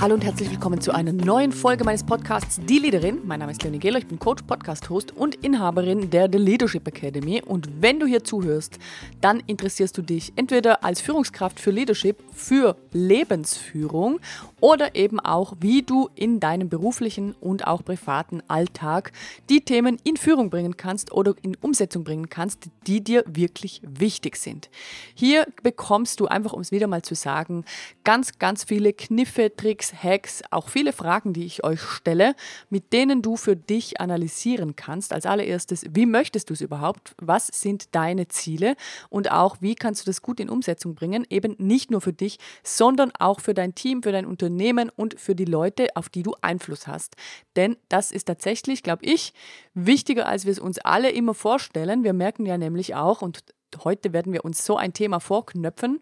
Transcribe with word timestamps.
Hallo 0.00 0.14
und 0.14 0.24
herzlich 0.24 0.50
willkommen 0.50 0.80
zu 0.80 0.92
einer 0.94 1.12
neuen 1.12 1.52
Folge 1.52 1.84
meines 1.84 2.04
Podcasts 2.04 2.58
Die 2.64 2.78
Leaderin. 2.78 3.18
Mein 3.26 3.40
Name 3.40 3.52
ist 3.52 3.62
Leonie 3.62 3.80
Gehler, 3.80 3.98
ich 3.98 4.06
bin 4.06 4.18
Coach, 4.18 4.44
Podcast-Host 4.44 5.14
und 5.14 5.34
Inhaberin 5.44 6.08
der 6.08 6.26
The 6.32 6.38
Leadership 6.38 6.88
Academy. 6.88 7.42
Und 7.44 7.68
wenn 7.82 8.00
du 8.00 8.06
hier 8.06 8.24
zuhörst, 8.24 8.78
dann 9.20 9.40
interessierst 9.40 9.98
du 9.98 10.00
dich 10.00 10.32
entweder 10.36 10.84
als 10.84 11.02
Führungskraft 11.02 11.60
für 11.60 11.70
Leadership, 11.70 12.16
für 12.32 12.78
Lebensführung 12.92 14.20
oder 14.60 14.94
eben 14.94 15.20
auch, 15.20 15.52
wie 15.60 15.82
du 15.82 16.08
in 16.14 16.40
deinem 16.40 16.70
beruflichen 16.70 17.34
und 17.38 17.66
auch 17.66 17.84
privaten 17.84 18.42
Alltag 18.48 19.12
die 19.50 19.60
Themen 19.60 19.98
in 20.02 20.16
Führung 20.16 20.48
bringen 20.48 20.78
kannst 20.78 21.12
oder 21.12 21.34
in 21.42 21.56
Umsetzung 21.56 22.04
bringen 22.04 22.30
kannst, 22.30 22.70
die 22.86 23.04
dir 23.04 23.22
wirklich 23.26 23.82
wichtig 23.84 24.36
sind. 24.36 24.70
Hier 25.14 25.46
bekommst 25.62 26.20
du 26.20 26.26
einfach, 26.26 26.54
um 26.54 26.62
es 26.62 26.72
wieder 26.72 26.86
mal 26.86 27.02
zu 27.02 27.14
sagen, 27.14 27.66
ganz, 28.02 28.38
ganz 28.38 28.64
viele 28.64 28.94
Kniffe, 28.94 29.54
Tricks, 29.54 29.89
Hacks, 29.94 30.42
auch 30.50 30.68
viele 30.68 30.92
Fragen, 30.92 31.32
die 31.32 31.44
ich 31.44 31.64
euch 31.64 31.80
stelle, 31.80 32.34
mit 32.68 32.92
denen 32.92 33.22
du 33.22 33.36
für 33.36 33.56
dich 33.56 34.00
analysieren 34.00 34.76
kannst. 34.76 35.12
Als 35.12 35.26
allererstes, 35.26 35.84
wie 35.90 36.06
möchtest 36.06 36.50
du 36.50 36.54
es 36.54 36.60
überhaupt? 36.60 37.14
Was 37.18 37.48
sind 37.48 37.94
deine 37.94 38.28
Ziele? 38.28 38.76
Und 39.08 39.30
auch, 39.30 39.56
wie 39.60 39.74
kannst 39.74 40.02
du 40.02 40.10
das 40.10 40.22
gut 40.22 40.40
in 40.40 40.50
Umsetzung 40.50 40.94
bringen? 40.94 41.26
Eben 41.30 41.54
nicht 41.58 41.90
nur 41.90 42.00
für 42.00 42.12
dich, 42.12 42.38
sondern 42.62 43.12
auch 43.18 43.40
für 43.40 43.54
dein 43.54 43.74
Team, 43.74 44.02
für 44.02 44.12
dein 44.12 44.26
Unternehmen 44.26 44.90
und 44.90 45.18
für 45.18 45.34
die 45.34 45.44
Leute, 45.44 45.88
auf 45.94 46.08
die 46.08 46.22
du 46.22 46.34
Einfluss 46.40 46.86
hast. 46.86 47.16
Denn 47.56 47.76
das 47.88 48.10
ist 48.12 48.26
tatsächlich, 48.26 48.82
glaube 48.82 49.04
ich, 49.04 49.32
wichtiger, 49.74 50.26
als 50.26 50.44
wir 50.44 50.52
es 50.52 50.58
uns 50.58 50.78
alle 50.78 51.10
immer 51.10 51.34
vorstellen. 51.34 52.04
Wir 52.04 52.12
merken 52.12 52.46
ja 52.46 52.58
nämlich 52.58 52.94
auch, 52.94 53.22
und 53.22 53.44
heute 53.84 54.12
werden 54.12 54.32
wir 54.32 54.44
uns 54.44 54.64
so 54.64 54.76
ein 54.76 54.92
Thema 54.92 55.20
vorknöpfen, 55.20 56.00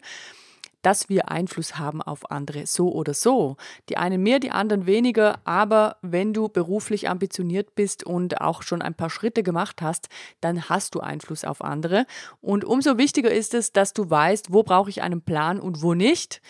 dass 0.81 1.09
wir 1.09 1.29
Einfluss 1.29 1.77
haben 1.77 2.01
auf 2.01 2.31
andere, 2.31 2.65
so 2.65 2.91
oder 2.91 3.13
so. 3.13 3.57
Die 3.89 3.97
einen 3.97 4.21
mehr, 4.23 4.39
die 4.39 4.51
anderen 4.51 4.85
weniger, 4.85 5.39
aber 5.43 5.97
wenn 6.01 6.33
du 6.33 6.49
beruflich 6.49 7.09
ambitioniert 7.09 7.75
bist 7.75 8.03
und 8.03 8.41
auch 8.41 8.63
schon 8.63 8.81
ein 8.81 8.95
paar 8.95 9.09
Schritte 9.09 9.43
gemacht 9.43 9.81
hast, 9.81 10.09
dann 10.41 10.69
hast 10.69 10.95
du 10.95 10.99
Einfluss 10.99 11.43
auf 11.43 11.63
andere. 11.63 12.05
Und 12.41 12.63
umso 12.63 12.97
wichtiger 12.97 13.31
ist 13.31 13.53
es, 13.53 13.71
dass 13.71 13.93
du 13.93 14.09
weißt, 14.09 14.53
wo 14.53 14.63
brauche 14.63 14.89
ich 14.89 15.01
einen 15.01 15.21
Plan 15.21 15.59
und 15.59 15.81
wo 15.81 15.93
nicht. 15.93 16.41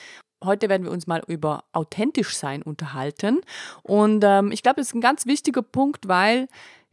Heute 0.44 0.70
werden 0.70 0.86
wir 0.86 0.92
uns 0.92 1.06
mal 1.06 1.22
über 1.28 1.66
authentisch 1.74 2.38
sein 2.38 2.62
unterhalten. 2.62 3.42
Und 3.84 4.24
ähm, 4.26 4.54
ich 4.54 4.64
glaube, 4.64 4.78
das 4.78 4.88
ist 4.88 4.96
ein 4.96 5.02
ganz 5.02 5.26
wichtiger 5.26 5.62
Punkt, 5.62 6.08
weil 6.08 6.48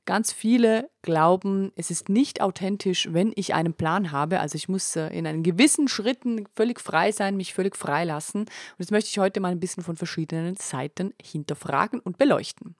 Ganz 0.06 0.32
viele 0.32 0.88
glauben, 1.02 1.72
es 1.74 1.90
ist 1.90 2.08
nicht 2.08 2.40
authentisch, 2.40 3.08
wenn 3.10 3.32
ich 3.34 3.54
einen 3.54 3.74
Plan 3.74 4.12
habe. 4.12 4.38
Also 4.38 4.54
ich 4.54 4.68
muss 4.68 4.94
äh, 4.94 5.08
in 5.08 5.26
einen 5.26 5.42
gewissen 5.42 5.88
Schritten 5.88 6.46
völlig 6.54 6.80
frei 6.80 7.10
sein, 7.10 7.36
mich 7.36 7.52
völlig 7.52 7.76
frei 7.76 8.04
lassen. 8.04 8.42
Und 8.42 8.48
das 8.78 8.92
möchte 8.92 9.10
ich 9.10 9.18
heute 9.18 9.40
mal 9.40 9.50
ein 9.50 9.58
bisschen 9.58 9.82
von 9.82 9.96
verschiedenen 9.96 10.54
Seiten 10.54 11.12
hinterfragen 11.20 11.98
und 11.98 12.18
beleuchten. 12.18 12.76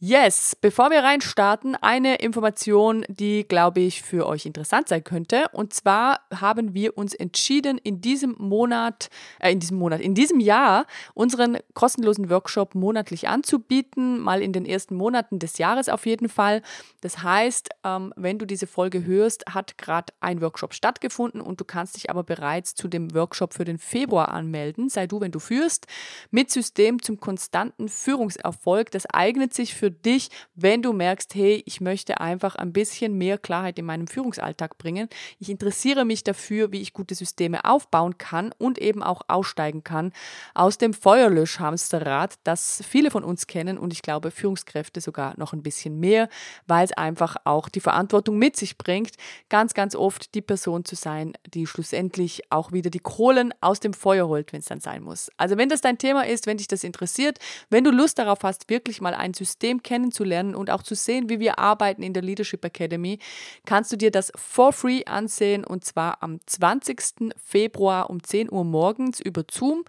Yes, 0.00 0.54
bevor 0.54 0.90
wir 0.90 1.02
reinstarten, 1.02 1.74
eine 1.74 2.18
Information, 2.18 3.04
die, 3.08 3.42
glaube 3.42 3.80
ich, 3.80 4.00
für 4.00 4.28
euch 4.28 4.46
interessant 4.46 4.86
sein 4.86 5.02
könnte. 5.02 5.46
Und 5.50 5.74
zwar 5.74 6.20
haben 6.32 6.72
wir 6.72 6.96
uns 6.96 7.14
entschieden, 7.14 7.78
in 7.78 8.00
diesem 8.00 8.36
Monat, 8.38 9.08
äh, 9.40 9.50
in 9.50 9.58
diesem 9.58 9.76
Monat, 9.76 10.00
in 10.00 10.14
diesem 10.14 10.38
Jahr 10.38 10.86
unseren 11.14 11.58
kostenlosen 11.74 12.30
Workshop 12.30 12.76
monatlich 12.76 13.26
anzubieten, 13.26 14.20
mal 14.20 14.40
in 14.40 14.52
den 14.52 14.66
ersten 14.66 14.94
Monaten 14.94 15.40
des 15.40 15.58
Jahres 15.58 15.88
auf 15.88 16.06
jeden 16.06 16.28
Fall. 16.28 16.62
Das 17.00 17.24
heißt, 17.24 17.70
ähm, 17.82 18.14
wenn 18.14 18.38
du 18.38 18.46
diese 18.46 18.68
Folge 18.68 19.04
hörst, 19.04 19.46
hat 19.52 19.78
gerade 19.78 20.12
ein 20.20 20.40
Workshop 20.40 20.74
stattgefunden 20.74 21.40
und 21.40 21.58
du 21.58 21.64
kannst 21.64 21.96
dich 21.96 22.08
aber 22.08 22.22
bereits 22.22 22.76
zu 22.76 22.86
dem 22.86 23.12
Workshop 23.14 23.52
für 23.52 23.64
den 23.64 23.78
Februar 23.78 24.28
anmelden. 24.28 24.90
Sei 24.90 25.08
du, 25.08 25.20
wenn 25.20 25.32
du 25.32 25.40
führst, 25.40 25.88
mit 26.30 26.52
System 26.52 27.02
zum 27.02 27.18
konstanten 27.18 27.88
Führungserfolg. 27.88 28.92
Das 28.92 29.04
eignet 29.06 29.54
sich 29.54 29.74
für 29.74 29.87
für 29.88 29.92
dich, 29.92 30.28
wenn 30.54 30.82
du 30.82 30.92
merkst, 30.92 31.34
hey, 31.34 31.62
ich 31.64 31.80
möchte 31.80 32.20
einfach 32.20 32.56
ein 32.56 32.74
bisschen 32.74 33.16
mehr 33.16 33.38
Klarheit 33.38 33.78
in 33.78 33.86
meinem 33.86 34.06
Führungsalltag 34.06 34.76
bringen. 34.76 35.08
Ich 35.38 35.48
interessiere 35.48 36.04
mich 36.04 36.22
dafür, 36.24 36.72
wie 36.72 36.82
ich 36.82 36.92
gute 36.92 37.14
Systeme 37.14 37.64
aufbauen 37.64 38.18
kann 38.18 38.52
und 38.58 38.76
eben 38.76 39.02
auch 39.02 39.22
aussteigen 39.28 39.84
kann 39.84 40.12
aus 40.52 40.76
dem 40.76 40.92
Feuerlöschhamsterrad, 40.92 42.34
das 42.44 42.82
viele 42.86 43.10
von 43.10 43.24
uns 43.24 43.46
kennen 43.46 43.78
und 43.78 43.94
ich 43.94 44.02
glaube 44.02 44.30
Führungskräfte 44.30 45.00
sogar 45.00 45.32
noch 45.38 45.54
ein 45.54 45.62
bisschen 45.62 45.98
mehr, 45.98 46.28
weil 46.66 46.84
es 46.84 46.92
einfach 46.92 47.36
auch 47.44 47.70
die 47.70 47.80
Verantwortung 47.80 48.36
mit 48.36 48.56
sich 48.56 48.76
bringt, 48.76 49.12
ganz, 49.48 49.72
ganz 49.72 49.94
oft 49.94 50.34
die 50.34 50.42
Person 50.42 50.84
zu 50.84 50.96
sein, 50.96 51.32
die 51.46 51.66
schlussendlich 51.66 52.42
auch 52.50 52.72
wieder 52.72 52.90
die 52.90 52.98
Kohlen 52.98 53.54
aus 53.62 53.80
dem 53.80 53.94
Feuer 53.94 54.28
holt, 54.28 54.52
wenn 54.52 54.60
es 54.60 54.66
dann 54.66 54.80
sein 54.80 55.02
muss. 55.02 55.30
Also 55.38 55.56
wenn 55.56 55.70
das 55.70 55.80
dein 55.80 55.96
Thema 55.96 56.26
ist, 56.26 56.46
wenn 56.46 56.58
dich 56.58 56.68
das 56.68 56.84
interessiert, 56.84 57.38
wenn 57.70 57.84
du 57.84 57.90
Lust 57.90 58.18
darauf 58.18 58.42
hast, 58.42 58.68
wirklich 58.68 59.00
mal 59.00 59.14
ein 59.14 59.32
System 59.32 59.77
System 59.78 59.82
kennenzulernen 59.82 60.54
und 60.54 60.70
auch 60.70 60.82
zu 60.82 60.94
sehen, 60.94 61.28
wie 61.28 61.40
wir 61.40 61.58
arbeiten 61.58 62.02
in 62.02 62.12
der 62.12 62.22
Leadership 62.22 62.64
Academy, 62.64 63.18
kannst 63.64 63.92
du 63.92 63.96
dir 63.96 64.10
das 64.10 64.32
for 64.36 64.72
free 64.72 65.04
ansehen 65.04 65.64
und 65.64 65.84
zwar 65.84 66.22
am 66.22 66.40
20. 66.46 67.32
Februar 67.36 68.10
um 68.10 68.22
10 68.22 68.50
Uhr 68.50 68.64
morgens 68.64 69.20
über 69.20 69.44
Zoom. 69.50 69.84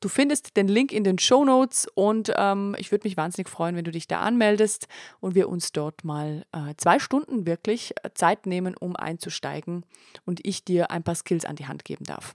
Du 0.00 0.08
findest 0.08 0.56
den 0.56 0.68
Link 0.68 0.92
in 0.92 1.04
den 1.04 1.18
Show 1.18 1.44
Notes 1.44 1.86
und 1.94 2.32
ähm, 2.36 2.76
ich 2.78 2.90
würde 2.90 3.06
mich 3.06 3.16
wahnsinnig 3.16 3.48
freuen, 3.48 3.76
wenn 3.76 3.84
du 3.84 3.90
dich 3.90 4.06
da 4.06 4.20
anmeldest 4.20 4.86
und 5.20 5.34
wir 5.34 5.48
uns 5.48 5.72
dort 5.72 6.04
mal 6.04 6.44
äh, 6.52 6.74
zwei 6.76 6.98
Stunden 6.98 7.46
wirklich 7.46 7.94
Zeit 8.14 8.46
nehmen, 8.46 8.76
um 8.76 8.96
einzusteigen 8.96 9.84
und 10.26 10.40
ich 10.44 10.64
dir 10.64 10.90
ein 10.90 11.02
paar 11.02 11.14
Skills 11.14 11.44
an 11.44 11.56
die 11.56 11.66
Hand 11.66 11.84
geben 11.84 12.04
darf. 12.04 12.34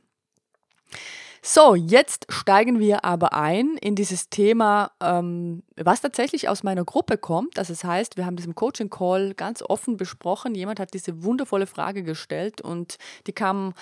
So, 1.42 1.74
jetzt 1.74 2.26
steigen 2.30 2.80
wir 2.80 3.06
aber 3.06 3.34
ein 3.34 3.78
in 3.78 3.96
dieses 3.96 4.30
Thema, 4.30 4.92
ähm, 5.02 5.64
was 5.78 6.02
tatsächlich 6.02 6.50
aus 6.50 6.64
meiner 6.64 6.84
Gruppe 6.84 7.18
kommt. 7.18 7.58
Das 7.58 7.84
heißt, 7.84 8.18
wir 8.18 8.26
haben 8.26 8.36
diesen 8.36 8.56
Coaching 8.56 8.90
Call 8.90 9.34
ganz 9.36 9.62
offen 9.62 9.96
besprochen. 9.96 10.54
Jemand 10.54 10.82
hat 10.82 10.94
diese 10.94 11.24
wundervolle 11.24 11.66
Frage 11.66 12.04
gestellt 12.04 12.60
und 12.60 12.98
die 13.26 13.32
kam 13.32 13.74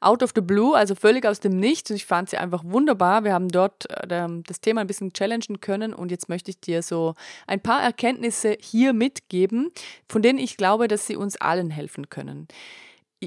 out 0.00 0.24
of 0.24 0.32
the 0.34 0.40
blue, 0.40 0.76
also 0.76 0.96
völlig 0.96 1.24
aus 1.24 1.38
dem 1.38 1.56
Nichts. 1.56 1.90
Und 1.90 1.96
ich 1.96 2.06
fand 2.06 2.30
sie 2.30 2.36
einfach 2.36 2.64
wunderbar. 2.64 3.22
Wir 3.22 3.32
haben 3.32 3.48
dort 3.48 3.88
äh, 3.90 4.26
das 4.44 4.60
Thema 4.60 4.80
ein 4.80 4.88
bisschen 4.88 5.12
challengen 5.12 5.60
können 5.60 5.94
und 5.94 6.10
jetzt 6.10 6.28
möchte 6.28 6.50
ich 6.50 6.58
dir 6.58 6.82
so 6.82 7.14
ein 7.46 7.60
paar 7.60 7.80
Erkenntnisse 7.80 8.56
hier 8.60 8.92
mitgeben, 8.92 9.70
von 10.08 10.20
denen 10.20 10.40
ich 10.40 10.56
glaube, 10.56 10.88
dass 10.88 11.06
sie 11.06 11.16
uns 11.16 11.36
allen 11.36 11.70
helfen 11.70 12.10
können 12.10 12.48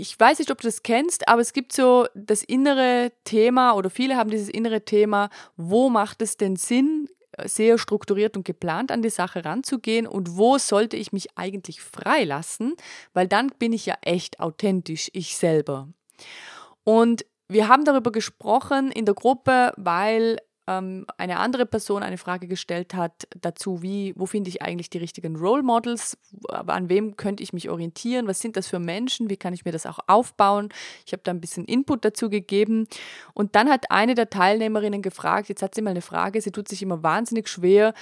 ich 0.01 0.19
weiß 0.19 0.39
nicht, 0.39 0.51
ob 0.51 0.61
du 0.61 0.67
das 0.67 0.83
kennst, 0.83 1.27
aber 1.27 1.41
es 1.41 1.53
gibt 1.53 1.73
so 1.73 2.07
das 2.13 2.43
innere 2.43 3.11
Thema 3.23 3.73
oder 3.73 3.89
viele 3.89 4.15
haben 4.15 4.29
dieses 4.29 4.49
innere 4.49 4.85
Thema, 4.85 5.29
wo 5.55 5.89
macht 5.89 6.21
es 6.21 6.37
denn 6.37 6.55
Sinn, 6.55 7.09
sehr 7.45 7.77
strukturiert 7.77 8.35
und 8.35 8.45
geplant 8.45 8.91
an 8.91 9.01
die 9.01 9.09
Sache 9.09 9.45
ranzugehen 9.45 10.07
und 10.07 10.37
wo 10.37 10.57
sollte 10.57 10.97
ich 10.97 11.11
mich 11.11 11.37
eigentlich 11.37 11.81
freilassen, 11.81 12.75
weil 13.13 13.27
dann 13.27 13.51
bin 13.59 13.73
ich 13.73 13.85
ja 13.85 13.95
echt 14.01 14.39
authentisch, 14.39 15.09
ich 15.13 15.37
selber. 15.37 15.87
Und 16.83 17.25
wir 17.47 17.67
haben 17.67 17.85
darüber 17.85 18.11
gesprochen 18.11 18.91
in 18.91 19.05
der 19.05 19.13
Gruppe, 19.13 19.73
weil 19.77 20.37
ähm, 20.67 21.05
eine 21.17 21.39
andere 21.39 21.65
Person 21.65 22.03
eine 22.03 22.17
Frage 22.17 22.47
gestellt 22.47 22.93
hat 22.93 23.27
dazu, 23.41 23.81
wie, 23.81 24.13
wo 24.15 24.25
finde 24.25 24.49
ich 24.49 24.61
eigentlich 24.61 24.89
die 24.89 24.97
richtigen 24.97 25.35
Role 25.35 25.63
Models, 25.63 26.17
an 26.49 26.89
wem 26.89 27.15
könnte 27.15 27.41
ich 27.41 27.53
mich 27.53 27.69
orientieren, 27.69 28.27
was 28.27 28.39
sind 28.39 28.57
das 28.57 28.67
für 28.67 28.79
Menschen, 28.79 29.29
wie 29.29 29.37
kann 29.37 29.53
ich 29.53 29.65
mir 29.65 29.71
das 29.71 29.85
auch 29.85 29.99
aufbauen. 30.07 30.69
Ich 31.05 31.13
habe 31.13 31.23
da 31.23 31.31
ein 31.31 31.41
bisschen 31.41 31.65
Input 31.65 32.03
dazu 32.05 32.29
gegeben. 32.29 32.87
Und 33.33 33.55
dann 33.55 33.69
hat 33.69 33.89
eine 33.89 34.13
der 34.13 34.29
Teilnehmerinnen 34.29 35.01
gefragt, 35.01 35.49
jetzt 35.49 35.63
hat 35.63 35.73
sie 35.73 35.81
mal 35.81 35.91
eine 35.91 36.01
Frage, 36.01 36.41
sie 36.41 36.51
tut 36.51 36.67
sich 36.67 36.81
immer 36.81 37.01
wahnsinnig 37.01 37.47
schwer, 37.47 37.93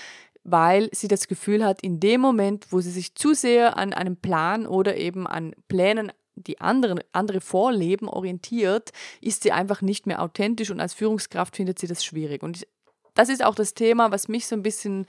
weil 0.43 0.89
sie 0.91 1.07
das 1.07 1.27
Gefühl 1.27 1.65
hat, 1.65 1.81
in 1.81 1.99
dem 1.99 2.21
Moment, 2.21 2.67
wo 2.71 2.79
sie 2.79 2.91
sich 2.91 3.15
zu 3.15 3.33
sehr 3.33 3.77
an 3.77 3.93
einem 3.93 4.15
Plan 4.15 4.67
oder 4.67 4.95
eben 4.95 5.27
an 5.27 5.55
Plänen 5.67 6.11
die 6.35 6.61
anderen, 6.61 6.99
andere 7.11 7.41
Vorleben 7.41 8.07
orientiert, 8.07 8.91
ist 9.21 9.43
sie 9.43 9.51
einfach 9.51 9.81
nicht 9.81 10.07
mehr 10.07 10.21
authentisch 10.21 10.71
und 10.71 10.79
als 10.79 10.93
Führungskraft 10.93 11.55
findet 11.55 11.79
sie 11.79 11.87
das 11.87 12.03
schwierig. 12.03 12.43
Und 12.43 12.67
das 13.15 13.29
ist 13.29 13.43
auch 13.43 13.55
das 13.55 13.73
Thema, 13.73 14.11
was 14.11 14.27
mich 14.27 14.45
so 14.45 14.55
ein 14.55 14.61
bisschen 14.61 15.07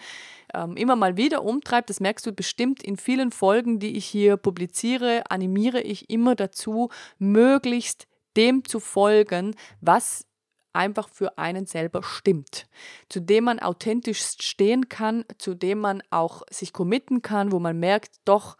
ähm, 0.54 0.76
immer 0.76 0.96
mal 0.96 1.16
wieder 1.16 1.42
umtreibt. 1.44 1.90
Das 1.90 2.00
merkst 2.00 2.24
du 2.24 2.32
bestimmt 2.32 2.82
in 2.82 2.96
vielen 2.96 3.32
Folgen, 3.32 3.80
die 3.80 3.96
ich 3.96 4.06
hier 4.06 4.36
publiziere, 4.36 5.24
animiere 5.28 5.80
ich 5.80 6.08
immer 6.08 6.36
dazu, 6.36 6.88
möglichst 7.18 8.06
dem 8.36 8.64
zu 8.64 8.80
folgen, 8.80 9.56
was 9.80 10.24
einfach 10.72 11.08
für 11.08 11.38
einen 11.38 11.66
selber 11.66 12.02
stimmt, 12.02 12.68
zu 13.08 13.20
dem 13.20 13.44
man 13.44 13.58
authentisch 13.58 14.22
stehen 14.40 14.88
kann, 14.88 15.24
zu 15.38 15.54
dem 15.54 15.78
man 15.78 16.02
auch 16.10 16.42
sich 16.50 16.72
committen 16.72 17.22
kann, 17.22 17.50
wo 17.50 17.58
man 17.58 17.78
merkt, 17.80 18.16
doch, 18.26 18.56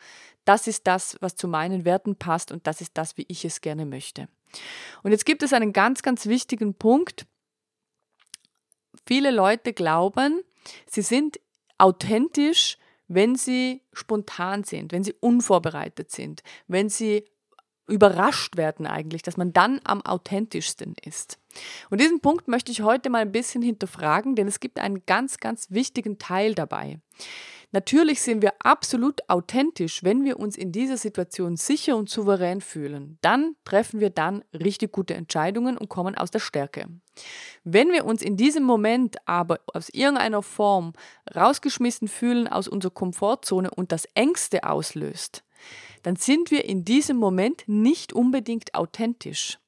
das 0.46 0.66
ist 0.66 0.87
das, 0.87 1.16
was 1.20 1.37
zu 1.37 1.48
meinen 1.48 1.84
Werten 1.84 2.16
passt 2.16 2.50
und 2.50 2.66
das 2.66 2.81
ist 2.81 2.93
das, 2.94 3.16
wie 3.16 3.26
ich 3.28 3.44
es 3.44 3.60
gerne 3.60 3.84
möchte. 3.84 4.28
Und 5.02 5.10
jetzt 5.12 5.26
gibt 5.26 5.43
es 5.43 5.52
einen 5.52 5.72
ganz, 5.72 6.02
ganz 6.02 6.26
wichtigen 6.26 6.75
Punkt. 6.75 7.26
Viele 9.06 9.31
Leute 9.31 9.72
glauben, 9.72 10.43
sie 10.87 11.02
sind 11.02 11.38
authentisch, 11.78 12.78
wenn 13.08 13.37
sie 13.37 13.82
spontan 13.93 14.64
sind, 14.64 14.93
wenn 14.93 15.04
sie 15.04 15.14
unvorbereitet 15.20 16.10
sind, 16.10 16.43
wenn 16.66 16.88
sie 16.88 17.25
überrascht 17.88 18.56
werden 18.56 18.87
eigentlich, 18.87 19.22
dass 19.22 19.37
man 19.37 19.52
dann 19.52 19.81
am 19.84 20.02
authentischsten 20.02 20.96
ist. 21.04 21.38
Und 21.88 22.00
diesen 22.00 22.20
Punkt 22.20 22.48
möchte 22.48 22.72
ich 22.72 22.82
heute 22.82 23.10
mal 23.10 23.22
ein 23.22 23.32
bisschen 23.32 23.62
hinterfragen, 23.62 24.34
denn 24.34 24.48
es 24.48 24.58
gibt 24.58 24.78
einen 24.78 25.06
ganz, 25.06 25.38
ganz 25.38 25.70
wichtigen 25.70 26.19
Teil 26.19 26.54
dabei. 26.54 26.98
Natürlich 27.76 28.23
sind 28.23 28.40
wir 28.40 28.55
absolut 28.61 29.20
authentisch, 29.28 30.02
wenn 30.02 30.25
wir 30.25 30.40
uns 30.40 30.56
in 30.56 30.73
dieser 30.73 30.96
Situation 30.96 31.58
sicher 31.58 31.94
und 31.94 32.08
souverän 32.08 32.62
fühlen. 32.62 33.19
Dann 33.20 33.55
treffen 33.67 34.00
wir 34.00 34.08
dann 34.08 34.43
richtig 34.55 34.93
gute 34.93 35.12
Entscheidungen 35.12 35.76
und 35.76 35.90
kommen 35.90 36.14
aus 36.14 36.31
der 36.31 36.38
Stärke. 36.38 36.87
Wenn 37.64 37.93
wir 37.93 38.06
uns 38.06 38.23
in 38.23 38.38
diesem 38.38 38.62
Moment 38.62 39.17
aber 39.26 39.61
aus 39.75 39.90
irgendeiner 39.90 40.43
Form 40.43 40.94
rausgeschmissen 41.34 42.08
fühlen 42.08 42.49
aus 42.49 42.67
unserer 42.67 42.94
Komfortzone 42.94 43.70
und 43.70 43.93
das 43.93 44.08
Ängste 44.14 44.64
auslöst, 44.64 45.44
dann 46.02 46.17
sind 46.17 46.50
wir 46.50 46.64
in 46.64 46.82
diesem 46.82 47.19
Moment 47.19 47.64
nicht 47.67 48.14
unbedingt 48.14 48.75
authentisch, 48.75 49.58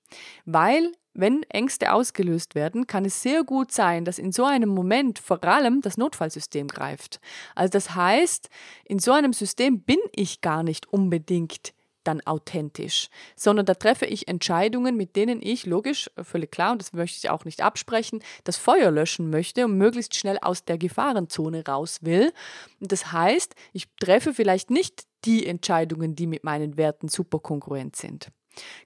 weil 0.46 0.92
wenn 1.18 1.42
Ängste 1.44 1.92
ausgelöst 1.92 2.54
werden, 2.54 2.86
kann 2.86 3.04
es 3.04 3.22
sehr 3.22 3.42
gut 3.42 3.72
sein, 3.72 4.04
dass 4.04 4.18
in 4.18 4.30
so 4.30 4.44
einem 4.44 4.68
Moment 4.68 5.18
vor 5.18 5.42
allem 5.42 5.80
das 5.80 5.96
Notfallsystem 5.96 6.68
greift. 6.68 7.20
Also 7.56 7.72
das 7.72 7.96
heißt, 7.96 8.48
in 8.84 9.00
so 9.00 9.12
einem 9.12 9.32
System 9.32 9.80
bin 9.80 9.98
ich 10.14 10.40
gar 10.40 10.62
nicht 10.62 10.92
unbedingt 10.92 11.74
dann 12.04 12.20
authentisch, 12.22 13.08
sondern 13.36 13.66
da 13.66 13.74
treffe 13.74 14.06
ich 14.06 14.28
Entscheidungen, 14.28 14.96
mit 14.96 15.16
denen 15.16 15.42
ich 15.42 15.66
logisch, 15.66 16.08
völlig 16.22 16.52
klar, 16.52 16.72
und 16.72 16.80
das 16.80 16.92
möchte 16.92 17.18
ich 17.18 17.30
auch 17.30 17.44
nicht 17.44 17.62
absprechen, 17.62 18.22
das 18.44 18.56
Feuer 18.56 18.90
löschen 18.90 19.28
möchte 19.28 19.64
und 19.64 19.76
möglichst 19.76 20.14
schnell 20.14 20.38
aus 20.40 20.64
der 20.64 20.78
Gefahrenzone 20.78 21.66
raus 21.66 21.98
will. 22.02 22.32
Und 22.80 22.92
das 22.92 23.12
heißt, 23.12 23.54
ich 23.72 23.86
treffe 24.00 24.32
vielleicht 24.32 24.70
nicht 24.70 25.02
die 25.24 25.46
Entscheidungen, 25.46 26.14
die 26.14 26.28
mit 26.28 26.44
meinen 26.44 26.76
Werten 26.76 27.08
super 27.08 27.40
konkurrent 27.40 27.96
sind. 27.96 28.30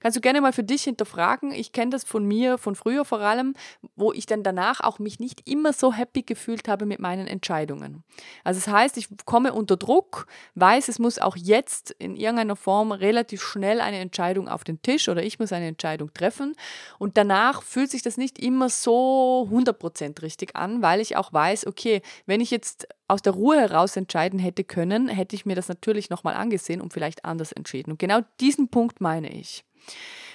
Kannst 0.01 0.17
du 0.17 0.21
gerne 0.21 0.41
mal 0.41 0.53
für 0.53 0.63
dich 0.63 0.85
hinterfragen. 0.85 1.53
Ich 1.53 1.73
kenne 1.73 1.91
das 1.91 2.05
von 2.05 2.25
mir, 2.25 2.59
von 2.59 2.75
früher 2.75 3.05
vor 3.05 3.21
allem, 3.21 3.55
wo 3.97 4.13
ich 4.13 4.27
dann 4.27 4.43
danach 4.43 4.81
auch 4.81 4.99
mich 4.99 5.21
nicht 5.21 5.49
immer 5.49 5.73
so 5.73 5.93
happy 5.93 6.23
gefühlt 6.23 6.69
habe 6.69 6.87
mit 6.87 7.01
meinen 7.01 7.27
Entscheidungen. 7.27 8.03
Also 8.45 8.61
das 8.61 8.69
heißt, 8.69 8.97
ich 8.97 9.09
komme 9.25 9.53
unter 9.53 9.77
Druck, 9.77 10.27
weiß, 10.55 10.89
es 10.89 10.99
muss 10.99 11.19
auch 11.19 11.37
jetzt 11.37 11.93
in 11.99 12.17
irgendeiner 12.17 12.57
Form 12.57 12.93
relativ 12.93 13.43
schnell 13.43 13.81
eine 13.81 13.99
Entscheidung 13.99 14.49
auf 14.49 14.65
den 14.65 14.83
Tisch 14.83 15.09
oder 15.09 15.23
ich 15.23 15.39
muss 15.39 15.53
eine 15.53 15.69
Entscheidung 15.69 16.13
treffen 16.13 16.55
und 16.99 17.17
danach 17.17 17.63
fühlt 17.63 17.91
sich 17.91 18.03
das 18.03 18.17
nicht 18.17 18.39
immer 18.39 18.69
so 18.69 19.49
100% 19.51 20.23
richtig 20.23 20.57
an, 20.57 20.83
weil 20.83 21.01
ich 21.01 21.17
auch 21.17 21.33
weiß, 21.33 21.67
okay, 21.67 22.03
wenn 22.27 22.41
ich 22.41 22.51
jetzt 22.51 22.89
aus 23.09 23.21
der 23.21 23.35
Ruhe 23.35 23.61
heraus 23.61 23.97
entscheiden 23.97 24.39
hätte 24.39 24.65
können, 24.65 25.09
hätte 25.09 25.37
ich 25.37 25.45
mir 25.45 25.55
das 25.55 25.69
natürlich 25.69 26.09
nochmal 26.09 26.35
angesehen 26.35 26.81
und 26.81 26.93
vielleicht 26.95 27.25
anders 27.25 27.53
entschieden. 27.53 27.93
Und 27.93 27.99
genau 27.99 28.21
diesen 28.41 28.69
Punkt 28.69 29.01
meine 29.01 29.31
ich. 29.31 29.62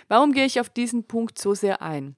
Warum 0.07 0.31
gehe 0.31 0.45
ich 0.45 0.59
auf 0.59 0.69
diesen 0.69 1.05
Punkt 1.05 1.37
so 1.39 1.53
sehr 1.53 1.81
ein? 1.81 2.15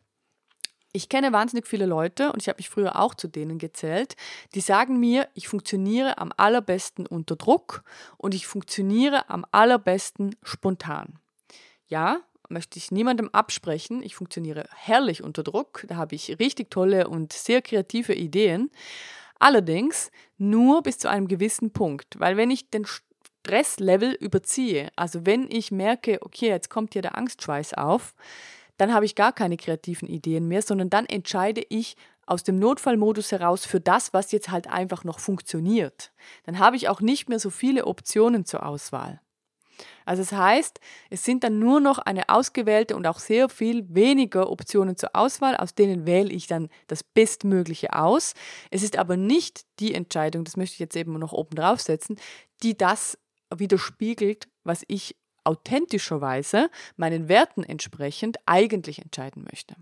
Ich 0.91 1.07
kenne 1.07 1.31
wahnsinnig 1.31 1.67
viele 1.67 1.85
Leute 1.85 2.31
und 2.31 2.41
ich 2.41 2.49
habe 2.49 2.57
mich 2.57 2.69
früher 2.69 2.99
auch 2.99 3.13
zu 3.13 3.27
denen 3.27 3.59
gezählt, 3.59 4.15
die 4.55 4.61
sagen 4.61 4.99
mir, 4.99 5.27
ich 5.35 5.47
funktioniere 5.47 6.17
am 6.17 6.33
allerbesten 6.35 7.05
unter 7.05 7.35
Druck 7.35 7.83
und 8.17 8.33
ich 8.33 8.47
funktioniere 8.47 9.29
am 9.29 9.45
allerbesten 9.51 10.35
spontan. 10.41 11.19
Ja, 11.87 12.21
möchte 12.49 12.79
ich 12.79 12.91
niemandem 12.91 13.29
absprechen. 13.29 14.01
Ich 14.01 14.15
funktioniere 14.15 14.67
herrlich 14.75 15.23
unter 15.23 15.43
Druck. 15.43 15.85
Da 15.87 15.95
habe 15.95 16.15
ich 16.15 16.39
richtig 16.39 16.71
tolle 16.71 17.07
und 17.07 17.33
sehr 17.33 17.61
kreative 17.61 18.15
Ideen. 18.15 18.71
Allerdings 19.37 20.11
nur 20.37 20.81
bis 20.81 20.97
zu 20.97 21.09
einem 21.09 21.27
gewissen 21.27 21.71
Punkt, 21.71 22.19
weil 22.19 22.35
wenn 22.35 22.51
ich 22.51 22.69
den 22.69 22.85
Stresslevel 23.50 24.12
überziehe, 24.12 24.90
also 24.96 25.25
wenn 25.25 25.50
ich 25.50 25.72
merke, 25.72 26.19
okay, 26.22 26.50
jetzt 26.50 26.69
kommt 26.69 26.94
hier 26.94 27.01
der 27.01 27.18
Angstschweiß 27.18 27.74
auf, 27.74 28.13
dann 28.78 28.94
habe 28.94 29.06
ich 29.06 29.16
gar 29.16 29.34
keine 29.34 29.57
kreativen 29.57 30.07
Ideen 30.07 30.48
mehr, 30.48 30.62
sondern 30.62 30.92
dann 30.92 31.07
entscheide 31.07 31.63
ich 31.69 31.96
aus 32.28 32.44
dem 32.44 32.60
Notfallmodus 32.60 33.31
heraus 33.31 33.66
für 33.66 33.80
das, 33.81 34.13
was 34.13 34.31
jetzt 34.31 34.51
halt 34.51 34.68
einfach 34.68 35.04
noch 35.04 35.19
funktioniert. 35.19 36.12
Dann 36.44 36.60
habe 36.60 36.75
ich 36.75 36.90
auch 36.90 37.01
nicht 37.01 37.28
mehr 37.28 37.40
so 37.40 37.50
viele 37.50 37.88
Optionen 37.88 38.46
zur 38.46 38.63
Auswahl. 38.63 39.19
Also 40.06 40.22
das 40.22 40.31
heißt, 40.31 40.80
es 41.10 41.24
sind 41.24 41.44
dann 41.44 41.57
nur 41.57 41.80
noch 41.80 41.98
eine 41.98 42.30
ausgewählte 42.30 42.96
und 42.96 43.07
auch 43.07 43.19
sehr 43.19 43.50
viel 43.50 43.84
weniger 43.90 44.51
Optionen 44.51 44.96
zur 44.96 45.16
Auswahl, 45.16 45.56
aus 45.56 45.74
denen 45.74 46.06
wähle 46.06 46.31
ich 46.31 46.46
dann 46.46 46.69
das 46.88 47.04
Bestmögliche 47.04 47.94
aus. 47.94 48.36
Es 48.69 48.84
ist 48.84 48.98
aber 48.98 49.18
nicht 49.18 49.66
die 49.80 49.96
Entscheidung, 49.96 50.44
das 50.44 50.56
möchte 50.56 50.74
ich 50.74 50.80
jetzt 50.80 50.96
eben 50.96 51.13
noch 51.13 51.34
oben 51.34 51.56
drauf 51.56 51.81
setzen, 51.81 52.18
die 52.62 52.78
das 52.78 53.18
widerspiegelt, 53.56 54.48
was 54.63 54.84
ich 54.88 55.16
authentischerweise 55.44 56.69
meinen 56.96 57.28
Werten 57.28 57.63
entsprechend 57.63 58.38
eigentlich 58.46 59.01
entscheiden 59.01 59.46
möchte. 59.50 59.75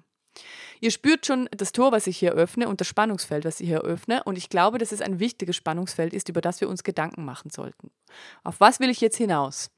Ihr 0.79 0.91
spürt 0.91 1.25
schon 1.25 1.49
das 1.51 1.71
Tor, 1.71 1.91
was 1.91 2.07
ich 2.07 2.17
hier 2.17 2.33
öffne 2.33 2.67
und 2.67 2.79
das 2.79 2.87
Spannungsfeld, 2.87 3.43
was 3.45 3.59
ich 3.59 3.67
hier 3.67 3.81
öffne. 3.81 4.23
Und 4.23 4.37
ich 4.37 4.49
glaube, 4.49 4.77
dass 4.77 4.91
es 4.91 5.01
ein 5.01 5.19
wichtiges 5.19 5.55
Spannungsfeld 5.55 6.13
ist, 6.13 6.29
über 6.29 6.41
das 6.41 6.61
wir 6.61 6.69
uns 6.69 6.83
Gedanken 6.83 7.25
machen 7.25 7.49
sollten. 7.49 7.89
Auf 8.43 8.59
was 8.59 8.79
will 8.79 8.89
ich 8.89 9.01
jetzt 9.01 9.17
hinaus? 9.17 9.71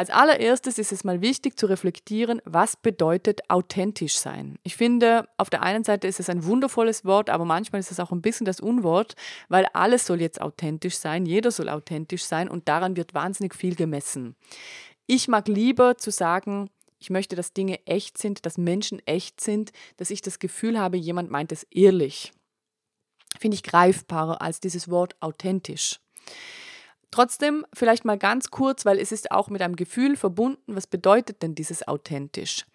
Als 0.00 0.08
allererstes 0.08 0.78
ist 0.78 0.92
es 0.92 1.04
mal 1.04 1.20
wichtig 1.20 1.58
zu 1.58 1.66
reflektieren, 1.66 2.40
was 2.46 2.74
bedeutet 2.74 3.42
authentisch 3.50 4.16
sein. 4.16 4.58
Ich 4.62 4.74
finde, 4.74 5.28
auf 5.36 5.50
der 5.50 5.60
einen 5.60 5.84
Seite 5.84 6.08
ist 6.08 6.18
es 6.18 6.30
ein 6.30 6.46
wundervolles 6.46 7.04
Wort, 7.04 7.28
aber 7.28 7.44
manchmal 7.44 7.80
ist 7.80 7.90
es 7.90 8.00
auch 8.00 8.10
ein 8.10 8.22
bisschen 8.22 8.46
das 8.46 8.60
Unwort, 8.60 9.14
weil 9.50 9.66
alles 9.74 10.06
soll 10.06 10.22
jetzt 10.22 10.40
authentisch 10.40 10.96
sein, 10.96 11.26
jeder 11.26 11.50
soll 11.50 11.68
authentisch 11.68 12.24
sein 12.24 12.48
und 12.48 12.66
daran 12.66 12.96
wird 12.96 13.12
wahnsinnig 13.12 13.54
viel 13.54 13.74
gemessen. 13.74 14.36
Ich 15.06 15.28
mag 15.28 15.48
lieber 15.48 15.98
zu 15.98 16.10
sagen, 16.10 16.70
ich 16.98 17.10
möchte, 17.10 17.36
dass 17.36 17.52
Dinge 17.52 17.86
echt 17.86 18.16
sind, 18.16 18.46
dass 18.46 18.56
Menschen 18.56 19.06
echt 19.06 19.42
sind, 19.42 19.70
dass 19.98 20.08
ich 20.08 20.22
das 20.22 20.38
Gefühl 20.38 20.80
habe, 20.80 20.96
jemand 20.96 21.30
meint 21.30 21.52
es 21.52 21.64
ehrlich. 21.64 22.32
Finde 23.38 23.54
ich 23.54 23.62
greifbarer 23.62 24.40
als 24.40 24.60
dieses 24.60 24.88
Wort 24.88 25.14
authentisch. 25.20 26.00
Trotzdem 27.10 27.66
vielleicht 27.72 28.04
mal 28.04 28.18
ganz 28.18 28.50
kurz, 28.50 28.84
weil 28.86 28.98
es 28.98 29.10
ist 29.10 29.32
auch 29.32 29.48
mit 29.48 29.62
einem 29.62 29.76
Gefühl 29.76 30.16
verbunden, 30.16 30.76
was 30.76 30.86
bedeutet 30.86 31.42
denn 31.42 31.54
dieses 31.54 31.86
authentisch? 31.86 32.66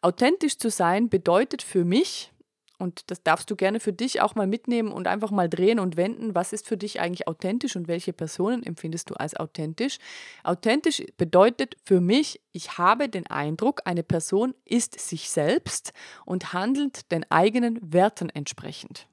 Authentisch 0.00 0.58
zu 0.58 0.70
sein 0.70 1.08
bedeutet 1.08 1.62
für 1.62 1.84
mich, 1.84 2.32
und 2.80 3.10
das 3.10 3.22
darfst 3.22 3.50
du 3.50 3.56
gerne 3.56 3.78
für 3.78 3.92
dich 3.92 4.22
auch 4.22 4.34
mal 4.34 4.46
mitnehmen 4.46 4.90
und 4.90 5.06
einfach 5.06 5.30
mal 5.30 5.50
drehen 5.50 5.78
und 5.78 5.98
wenden, 5.98 6.34
was 6.34 6.54
ist 6.54 6.66
für 6.66 6.78
dich 6.78 6.98
eigentlich 6.98 7.28
authentisch 7.28 7.76
und 7.76 7.88
welche 7.88 8.14
Personen 8.14 8.62
empfindest 8.62 9.10
du 9.10 9.14
als 9.14 9.36
authentisch? 9.36 9.98
Authentisch 10.44 11.02
bedeutet 11.18 11.76
für 11.84 12.00
mich, 12.00 12.40
ich 12.52 12.78
habe 12.78 13.10
den 13.10 13.26
Eindruck, 13.26 13.82
eine 13.84 14.02
Person 14.02 14.54
ist 14.64 14.98
sich 14.98 15.28
selbst 15.28 15.92
und 16.24 16.54
handelt 16.54 17.12
den 17.12 17.30
eigenen 17.30 17.78
Werten 17.82 18.30
entsprechend. 18.30 19.09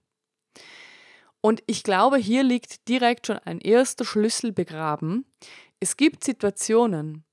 Und 1.41 1.63
ich 1.67 1.83
glaube, 1.83 2.17
hier 2.17 2.43
liegt 2.43 2.87
direkt 2.87 3.27
schon 3.27 3.37
ein 3.39 3.59
erster 3.59 4.05
Schlüssel 4.05 4.51
begraben. 4.51 5.25
Es 5.79 5.97
gibt 5.97 6.23
Situationen, 6.23 7.23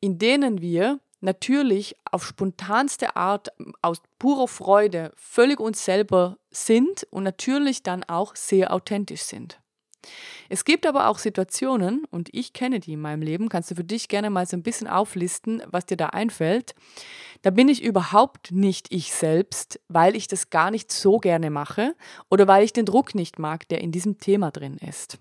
in 0.00 0.18
denen 0.18 0.60
wir 0.60 1.00
natürlich 1.20 1.96
auf 2.10 2.24
spontanste 2.26 3.16
Art 3.16 3.48
aus 3.82 4.02
purer 4.18 4.46
Freude 4.46 5.12
völlig 5.16 5.58
uns 5.58 5.84
selber 5.84 6.36
sind 6.50 7.06
und 7.10 7.24
natürlich 7.24 7.82
dann 7.82 8.04
auch 8.04 8.36
sehr 8.36 8.72
authentisch 8.72 9.22
sind. 9.22 9.60
Es 10.48 10.64
gibt 10.64 10.86
aber 10.86 11.08
auch 11.08 11.18
Situationen, 11.18 12.04
und 12.10 12.28
ich 12.32 12.52
kenne 12.52 12.80
die 12.80 12.92
in 12.92 13.00
meinem 13.00 13.22
Leben, 13.22 13.48
kannst 13.48 13.70
du 13.70 13.74
für 13.74 13.84
dich 13.84 14.08
gerne 14.08 14.30
mal 14.30 14.46
so 14.46 14.56
ein 14.56 14.62
bisschen 14.62 14.86
auflisten, 14.86 15.62
was 15.66 15.86
dir 15.86 15.96
da 15.96 16.06
einfällt. 16.06 16.74
Da 17.42 17.50
bin 17.50 17.68
ich 17.68 17.82
überhaupt 17.82 18.52
nicht 18.52 18.92
ich 18.92 19.12
selbst, 19.12 19.80
weil 19.88 20.16
ich 20.16 20.28
das 20.28 20.50
gar 20.50 20.70
nicht 20.70 20.92
so 20.92 21.18
gerne 21.18 21.50
mache 21.50 21.94
oder 22.30 22.46
weil 22.46 22.64
ich 22.64 22.72
den 22.72 22.86
Druck 22.86 23.14
nicht 23.14 23.38
mag, 23.38 23.68
der 23.68 23.80
in 23.80 23.92
diesem 23.92 24.18
Thema 24.18 24.50
drin 24.50 24.78
ist. 24.78 25.18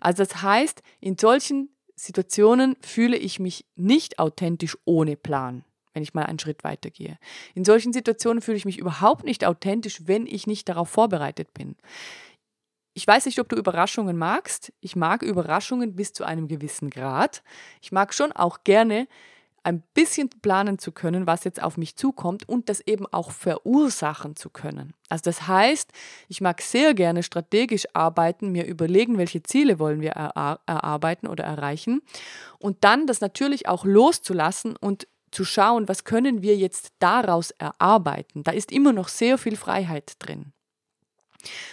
Also 0.00 0.24
das 0.24 0.42
heißt, 0.42 0.82
in 1.00 1.18
solchen 1.18 1.68
Situationen 1.94 2.76
fühle 2.80 3.16
ich 3.16 3.38
mich 3.38 3.66
nicht 3.76 4.18
authentisch 4.18 4.76
ohne 4.84 5.16
Plan 5.16 5.64
wenn 5.94 6.02
ich 6.02 6.14
mal 6.14 6.24
einen 6.24 6.38
Schritt 6.38 6.64
weitergehe. 6.64 7.18
In 7.54 7.64
solchen 7.64 7.92
Situationen 7.92 8.40
fühle 8.40 8.56
ich 8.56 8.64
mich 8.64 8.78
überhaupt 8.78 9.24
nicht 9.24 9.44
authentisch, 9.44 10.02
wenn 10.06 10.26
ich 10.26 10.46
nicht 10.46 10.68
darauf 10.68 10.88
vorbereitet 10.88 11.52
bin. 11.54 11.76
Ich 12.94 13.06
weiß 13.06 13.26
nicht, 13.26 13.38
ob 13.40 13.48
du 13.48 13.56
Überraschungen 13.56 14.16
magst. 14.18 14.72
Ich 14.80 14.96
mag 14.96 15.22
Überraschungen 15.22 15.96
bis 15.96 16.12
zu 16.12 16.24
einem 16.24 16.48
gewissen 16.48 16.90
Grad. 16.90 17.42
Ich 17.80 17.92
mag 17.92 18.12
schon 18.12 18.32
auch 18.32 18.64
gerne 18.64 19.08
ein 19.64 19.82
bisschen 19.94 20.28
planen 20.28 20.78
zu 20.78 20.92
können, 20.92 21.26
was 21.26 21.44
jetzt 21.44 21.62
auf 21.62 21.76
mich 21.76 21.96
zukommt 21.96 22.48
und 22.48 22.68
das 22.68 22.80
eben 22.80 23.06
auch 23.06 23.30
verursachen 23.30 24.36
zu 24.36 24.50
können. 24.50 24.92
Also 25.08 25.22
das 25.24 25.46
heißt, 25.46 25.90
ich 26.28 26.40
mag 26.40 26.60
sehr 26.60 26.94
gerne 26.94 27.22
strategisch 27.22 27.86
arbeiten, 27.92 28.50
mir 28.50 28.66
überlegen, 28.66 29.18
welche 29.18 29.42
Ziele 29.42 29.78
wollen 29.78 30.00
wir 30.00 30.10
erarbeiten 30.10 31.28
oder 31.28 31.44
erreichen 31.44 32.02
und 32.58 32.82
dann 32.82 33.06
das 33.06 33.20
natürlich 33.20 33.68
auch 33.68 33.84
loszulassen 33.84 34.76
und 34.76 35.06
zu 35.30 35.44
schauen, 35.44 35.88
was 35.88 36.04
können 36.04 36.42
wir 36.42 36.56
jetzt 36.56 36.92
daraus 36.98 37.52
erarbeiten. 37.52 38.42
Da 38.42 38.50
ist 38.50 38.72
immer 38.72 38.92
noch 38.92 39.08
sehr 39.08 39.38
viel 39.38 39.56
Freiheit 39.56 40.14
drin. 40.18 40.52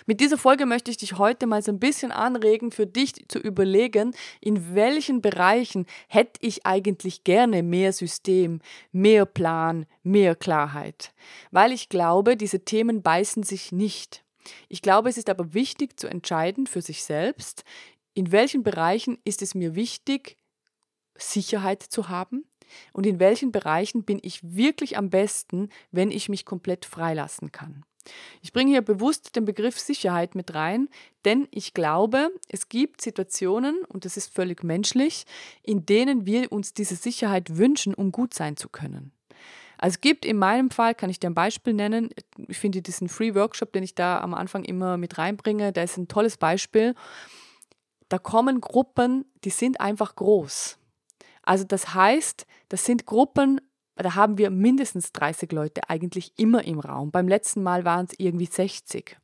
Mit 0.06 0.20
dieser 0.20 0.38
Folge 0.38 0.66
möchte 0.66 0.92
ich 0.92 0.98
dich 0.98 1.18
heute 1.18 1.48
mal 1.48 1.62
so 1.62 1.72
ein 1.72 1.80
bisschen 1.80 2.12
anregen, 2.12 2.72
für 2.72 2.88
dich 2.88 3.28
zu 3.28 3.40
überlegen, 3.40 4.16
in 4.42 4.76
welchen 4.76 5.22
Bereichen 5.22 5.86
hätte 6.08 6.40
ich 6.42 6.66
eigentlich 6.66 7.24
gerne 7.24 7.64
mehr 7.64 7.94
System, 7.94 8.62
mehr 8.92 9.26
Plan, 9.26 9.86
mehr 10.04 10.36
Klarheit. 10.36 11.14
Weil 11.52 11.72
ich 11.72 11.90
glaube, 11.90 12.38
diese 12.38 12.66
Themen 12.66 13.02
beißen 13.02 13.44
sich 13.44 13.72
nicht. 13.72 14.24
Ich 14.68 14.82
glaube, 14.82 15.10
es 15.10 15.18
ist 15.18 15.30
aber 15.30 15.54
wichtig 15.54 16.00
zu 16.00 16.08
entscheiden 16.08 16.68
für 16.68 16.82
sich 16.82 17.04
selbst, 17.04 17.64
in 18.14 18.32
welchen 18.32 18.64
Bereichen 18.64 19.18
ist 19.24 19.42
es 19.42 19.56
mir 19.56 19.76
wichtig, 19.76 20.38
Sicherheit 21.16 21.84
zu 21.84 22.10
haben 22.10 22.46
und 22.94 23.06
in 23.06 23.20
welchen 23.20 23.52
Bereichen 23.52 24.04
bin 24.04 24.20
ich 24.22 24.40
wirklich 24.44 24.98
am 24.98 25.10
besten, 25.10 25.70
wenn 25.92 26.12
ich 26.12 26.30
mich 26.30 26.46
komplett 26.46 26.86
freilassen 26.86 27.52
kann. 27.52 27.84
Ich 28.42 28.54
bringe 28.54 28.72
hier 28.72 28.82
bewusst 28.82 29.36
den 29.36 29.46
Begriff 29.46 29.80
Sicherheit 29.80 30.36
mit 30.36 30.54
rein, 30.54 30.90
denn 31.26 31.48
ich 31.52 31.74
glaube, 31.74 32.30
es 32.48 32.70
gibt 32.70 33.02
Situationen, 33.02 33.84
und 33.88 34.06
das 34.06 34.18
ist 34.18 34.34
völlig 34.34 34.64
menschlich, 34.64 35.26
in 35.64 35.86
denen 35.86 36.26
wir 36.26 36.52
uns 36.52 36.74
diese 36.74 36.96
Sicherheit 36.96 37.58
wünschen, 37.58 37.94
um 37.94 38.12
gut 38.12 38.34
sein 38.34 38.58
zu 38.58 38.70
können. 38.70 39.12
Also 39.78 39.96
es 39.96 40.02
gibt 40.02 40.26
in 40.26 40.38
meinem 40.38 40.72
Fall, 40.72 40.94
kann 40.94 41.10
ich 41.10 41.22
dir 41.22 41.30
ein 41.30 41.36
Beispiel 41.36 41.74
nennen, 41.74 42.10
ich 42.48 42.58
finde 42.58 42.82
diesen 42.82 43.08
Free 43.08 43.34
Workshop, 43.34 43.72
den 43.72 43.84
ich 43.84 43.96
da 43.96 44.20
am 44.20 44.34
Anfang 44.34 44.66
immer 44.66 44.98
mit 44.98 45.18
reinbringe, 45.18 45.72
der 45.72 45.86
ist 45.86 45.98
ein 45.98 46.10
tolles 46.10 46.36
Beispiel. 46.36 46.96
Da 48.10 48.18
kommen 48.18 48.60
Gruppen, 48.60 49.24
die 49.46 49.52
sind 49.52 49.80
einfach 49.80 50.16
groß. 50.16 50.78
Also 51.44 51.64
das 51.64 51.94
heißt, 51.94 52.46
das 52.68 52.84
sind 52.84 53.06
Gruppen 53.06 53.62
da 54.04 54.16
haben 54.16 54.38
wir 54.38 54.50
mindestens 54.50 55.12
30 55.12 55.52
Leute 55.52 55.90
eigentlich 55.90 56.34
immer 56.38 56.64
im 56.64 56.80
Raum. 56.80 57.12
Beim 57.12 57.28
letzten 57.28 57.64
Mal 57.64 57.86
waren 57.86 58.06
es 58.06 58.18
irgendwie 58.18 58.46
60. 58.46 59.18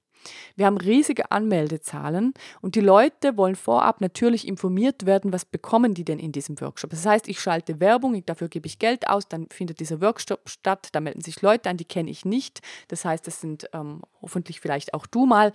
Wir 0.56 0.66
haben 0.66 0.78
riesige 0.78 1.32
Anmeldezahlen 1.32 2.34
und 2.62 2.76
die 2.76 2.82
Leute 2.82 3.38
wollen 3.38 3.56
vorab 3.56 4.02
natürlich 4.02 4.48
informiert 4.48 5.06
werden, 5.06 5.32
was 5.32 5.46
bekommen 5.46 5.94
die 5.94 6.06
denn 6.06 6.20
in 6.20 6.32
diesem 6.32 6.60
Workshop. 6.62 6.90
Das 6.90 7.06
heißt, 7.06 7.28
ich 7.28 7.40
schalte 7.40 7.80
Werbung, 7.80 8.26
dafür 8.26 8.50
gebe 8.50 8.68
ich 8.68 8.80
Geld 8.80 9.08
aus, 9.08 9.28
dann 9.28 9.48
findet 9.52 9.80
dieser 9.80 10.02
Workshop 10.02 10.50
statt, 10.50 10.90
da 10.94 11.00
melden 11.00 11.22
sich 11.22 11.42
Leute 11.42 11.70
an, 11.70 11.78
die 11.78 11.86
kenne 11.86 12.10
ich 12.10 12.26
nicht. 12.26 12.62
Das 12.88 13.06
heißt, 13.06 13.28
das 13.28 13.42
sind 13.42 13.70
ähm, 13.74 14.02
hoffentlich 14.22 14.60
vielleicht 14.60 14.94
auch 14.94 15.06
du 15.06 15.26
mal 15.26 15.52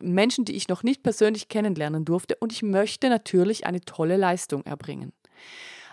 Menschen, 0.00 0.44
die 0.44 0.54
ich 0.54 0.68
noch 0.68 0.82
nicht 0.82 1.02
persönlich 1.02 1.48
kennenlernen 1.48 2.04
durfte 2.04 2.36
und 2.36 2.52
ich 2.52 2.62
möchte 2.62 3.08
natürlich 3.08 3.66
eine 3.66 3.80
tolle 3.80 4.16
Leistung 4.16 4.64
erbringen. 4.64 5.12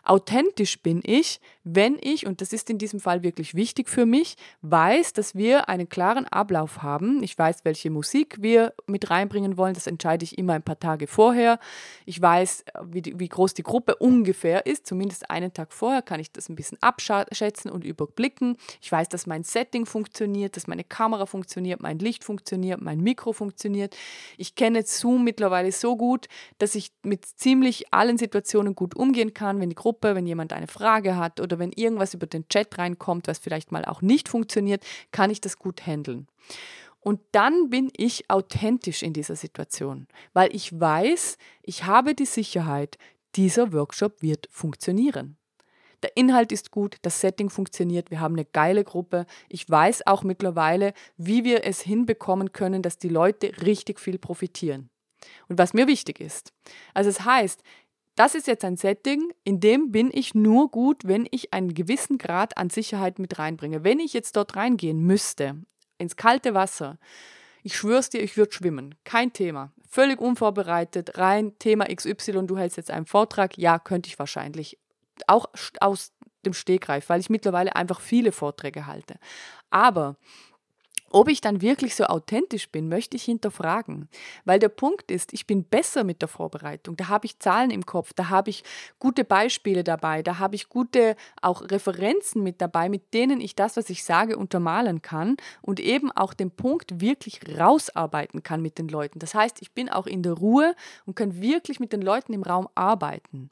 Authentisch 0.04 0.82
bin 0.82 1.02
ich, 1.04 1.42
wenn 1.70 1.98
ich, 2.00 2.26
und 2.26 2.42
das 2.42 2.54
ist 2.54 2.70
in 2.70 2.78
diesem 2.78 3.00
Fall 3.00 3.24
wirklich 3.24 3.56
wichtig 3.56 3.90
für 3.90 4.06
mich, 4.06 4.36
weiß, 4.62 5.14
dass 5.14 5.36
wir 5.36 5.70
einen 5.70 5.90
klaren 5.90 6.26
Ablauf 6.26 6.82
haben. 6.84 7.22
Ich 7.24 7.38
weiß, 7.38 7.66
welche 7.66 7.90
Musik 7.90 8.38
wir 8.40 8.74
mit 8.86 9.10
reinbringen 9.10 9.58
wollen. 9.58 9.74
Das 9.74 9.88
entscheide 9.88 10.24
ich 10.24 10.38
immer 10.38 10.54
ein 10.54 10.64
paar 10.64 10.80
Tage 10.80 11.08
vorher. 11.08 11.60
Ich 12.06 12.22
weiß, 12.22 12.66
wie, 12.86 13.02
die, 13.02 13.20
wie 13.20 13.28
groß 13.28 13.54
die 13.54 13.64
Gruppe 13.64 13.96
ungefähr 13.96 14.66
ist. 14.66 14.88
Zumindest 14.88 15.30
einen 15.30 15.54
Tag 15.54 15.74
vorher 15.74 16.02
kann 16.02 16.20
ich 16.20 16.32
das 16.32 16.48
ein 16.48 16.56
bisschen 16.56 16.78
abschätzen 16.82 17.70
und 17.70 17.84
überblicken. 17.84 18.58
Ich 18.82 18.92
weiß, 18.92 19.10
dass 19.10 19.28
mein 19.28 19.44
Setting 19.44 19.86
funktioniert, 19.86 20.56
dass 20.56 20.68
meine 20.68 20.84
Kamera 20.84 21.26
funktioniert, 21.26 21.82
mein 21.82 22.00
Licht 22.00 22.24
funktioniert, 22.24 22.82
mein 22.82 23.02
Mikro 23.02 23.34
funktioniert. 23.34 23.96
Ich 24.38 24.56
kenne 24.56 24.84
Zoom 24.84 25.24
mittlerweile 25.24 25.72
so 25.72 25.98
gut, 25.98 26.28
dass 26.60 26.76
ich 26.76 26.92
mit 27.04 27.26
ziemlich 27.26 27.94
allen 27.94 28.18
Situationen 28.18 28.76
gut 28.76 28.96
umgehen 28.96 29.34
kann, 29.34 29.60
wenn 29.60 29.70
die 29.70 29.76
Gruppe 29.76 29.98
Gruppe, 29.98 30.16
wenn 30.16 30.28
jemand 30.28 30.54
eine 30.54 30.68
Frage 30.68 31.16
hat 31.16 31.40
oder 31.40 31.57
wenn 31.60 31.72
irgendwas 31.72 32.14
über 32.14 32.28
den 32.28 32.48
Chat 32.48 32.78
reinkommt, 32.78 33.28
was 33.28 33.40
vielleicht 33.40 33.72
mal 33.72 33.86
auch 33.86 34.02
nicht 34.02 34.30
funktioniert, 34.30 34.84
kann 35.12 35.30
ich 35.30 35.42
das 35.42 35.58
gut 35.60 35.86
handeln. 35.86 36.28
Und 37.00 37.22
dann 37.32 37.70
bin 37.70 37.90
ich 37.96 38.30
authentisch 38.30 39.02
in 39.02 39.14
dieser 39.14 39.36
Situation, 39.36 40.08
weil 40.34 40.54
ich 40.54 40.78
weiß, 40.78 41.38
ich 41.64 41.86
habe 41.86 42.16
die 42.16 42.26
Sicherheit, 42.26 42.98
dieser 43.36 43.72
Workshop 43.72 44.22
wird 44.22 44.48
funktionieren. 44.52 45.38
Der 46.04 46.16
Inhalt 46.16 46.52
ist 46.52 46.72
gut, 46.72 46.98
das 47.02 47.22
Setting 47.22 47.50
funktioniert, 47.50 48.12
wir 48.12 48.20
haben 48.20 48.36
eine 48.36 48.46
geile 48.46 48.84
Gruppe. 48.84 49.26
Ich 49.50 49.68
weiß 49.70 50.06
auch 50.06 50.24
mittlerweile, 50.24 50.94
wie 51.18 51.44
wir 51.44 51.66
es 51.66 51.82
hinbekommen 51.82 52.52
können, 52.52 52.82
dass 52.82 52.98
die 52.98 53.10
Leute 53.10 53.52
richtig 53.62 54.00
viel 54.00 54.20
profitieren. 54.20 54.90
Und 55.48 55.58
was 55.58 55.74
mir 55.74 55.88
wichtig 55.88 56.20
ist. 56.20 56.54
Also 56.94 57.10
es 57.10 57.26
heißt, 57.26 57.64
das 58.18 58.34
ist 58.34 58.48
jetzt 58.48 58.66
ein 58.66 58.78
Setting, 58.78 59.32
in 59.44 59.60
dem 59.60 59.92
bin 59.92 60.10
ich 60.12 60.34
nur 60.34 60.72
gut, 60.72 61.08
wenn 61.08 61.28
ich 61.30 61.54
einen 61.54 61.74
gewissen 61.74 62.18
Grad 62.18 62.58
an 62.58 62.70
Sicherheit 62.72 63.20
mit 63.20 63.38
reinbringe. 63.38 63.84
Wenn 63.84 64.00
ich 64.00 64.14
jetzt 64.14 64.36
dort 64.36 64.56
reingehen 64.56 65.00
müsste, 65.00 65.56
ins 66.00 66.16
kalte 66.16 66.56
Wasser, 66.56 66.98
ich 67.64 67.78
schwör's 67.78 68.10
dir, 68.10 68.22
ich 68.24 68.36
würde 68.36 68.52
schwimmen. 68.52 68.96
Kein 69.04 69.34
Thema. 69.34 69.72
Völlig 69.88 70.20
unvorbereitet, 70.20 71.18
rein 71.18 71.58
Thema 71.60 71.86
XY, 71.86 72.48
du 72.48 72.58
hältst 72.58 72.78
jetzt 72.78 72.92
einen 72.92 73.06
Vortrag. 73.06 73.58
Ja, 73.58 73.78
könnte 73.78 74.10
ich 74.10 74.18
wahrscheinlich. 74.18 74.80
Auch 75.28 75.46
aus 75.80 76.12
dem 76.46 76.54
Stegreif, 76.54 77.10
weil 77.10 77.20
ich 77.20 77.30
mittlerweile 77.30 77.76
einfach 77.76 78.02
viele 78.02 78.32
Vorträge 78.32 78.88
halte. 78.88 79.20
Aber 79.70 80.18
ob 81.10 81.30
ich 81.30 81.42
dann 81.42 81.62
wirklich 81.62 81.96
so 81.96 82.06
authentisch 82.06 82.70
bin, 82.70 82.90
möchte 82.90 83.16
ich 83.16 83.24
hinterfragen. 83.24 84.10
Weil 84.46 84.60
der 84.60 84.70
Punkt 84.70 85.12
ist, 85.12 85.34
ich 85.34 85.48
bin 85.48 85.64
besser 85.64 86.04
mit 86.04 86.22
der 86.22 86.30
Vorbereitung. 86.30 86.98
Da 86.98 87.08
habe 87.08 87.26
ich 87.26 87.40
Zahlen 87.40 87.72
im 87.72 87.86
Kopf, 87.86 88.14
da 88.14 88.30
habe 88.30 88.50
ich 88.50 88.64
gute 89.00 89.24
Beispiele 89.24 89.84
dabei, 89.84 90.24
da 90.24 90.40
habe 90.40 90.56
ich 90.56 90.70
gute 90.70 91.16
auch 91.42 91.62
Referenzen 91.62 92.44
mit 92.44 92.62
dabei, 92.62 92.90
mit 92.90 93.14
denen 93.14 93.42
ich 93.42 93.56
das, 93.56 93.78
was 93.78 93.90
ich 93.90 94.04
sage, 94.04 94.38
untermalen 94.38 95.02
kann 95.02 95.38
und 95.62 95.80
eben 95.80 96.12
auch 96.12 96.34
den 96.34 96.52
Punkt 96.52 97.02
wirklich 97.02 97.40
rausarbeiten 97.58 98.44
kann 98.44 98.62
mit 98.62 98.78
den 98.78 98.88
Leuten. 98.88 99.20
Das 99.20 99.34
heißt, 99.34 99.62
ich 99.62 99.72
bin 99.74 99.90
auch 99.90 100.08
in 100.08 100.24
der 100.24 100.34
Ruhe 100.34 100.76
und 101.06 101.16
kann 101.16 101.42
wirklich 101.42 101.80
mit 101.80 101.94
den 101.94 102.02
Leuten 102.02 102.34
im 102.34 102.44
Raum 102.44 102.68
arbeiten. 102.76 103.50